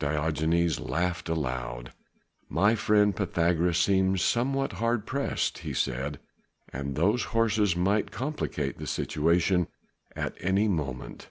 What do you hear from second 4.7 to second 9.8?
hard pressed," he said, "and those horses might complicate the situation